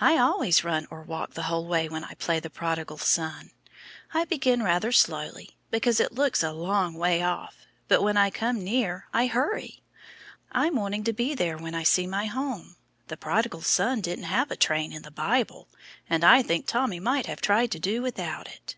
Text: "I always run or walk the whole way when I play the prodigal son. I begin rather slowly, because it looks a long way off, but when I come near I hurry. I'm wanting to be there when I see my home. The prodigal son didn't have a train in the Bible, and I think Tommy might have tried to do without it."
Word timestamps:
"I 0.00 0.16
always 0.16 0.64
run 0.64 0.86
or 0.90 1.02
walk 1.02 1.34
the 1.34 1.42
whole 1.42 1.66
way 1.66 1.90
when 1.90 2.02
I 2.02 2.14
play 2.14 2.40
the 2.40 2.48
prodigal 2.48 2.96
son. 2.96 3.50
I 4.14 4.24
begin 4.24 4.62
rather 4.62 4.92
slowly, 4.92 5.58
because 5.70 6.00
it 6.00 6.12
looks 6.14 6.42
a 6.42 6.52
long 6.54 6.94
way 6.94 7.22
off, 7.22 7.66
but 7.86 8.00
when 8.02 8.16
I 8.16 8.30
come 8.30 8.64
near 8.64 9.08
I 9.12 9.26
hurry. 9.26 9.82
I'm 10.52 10.76
wanting 10.76 11.04
to 11.04 11.12
be 11.12 11.34
there 11.34 11.58
when 11.58 11.74
I 11.74 11.82
see 11.82 12.06
my 12.06 12.24
home. 12.24 12.76
The 13.08 13.18
prodigal 13.18 13.60
son 13.60 14.00
didn't 14.00 14.24
have 14.24 14.50
a 14.50 14.56
train 14.56 14.90
in 14.90 15.02
the 15.02 15.10
Bible, 15.10 15.68
and 16.08 16.24
I 16.24 16.42
think 16.42 16.66
Tommy 16.66 16.98
might 16.98 17.26
have 17.26 17.42
tried 17.42 17.70
to 17.72 17.78
do 17.78 18.00
without 18.00 18.46
it." 18.48 18.76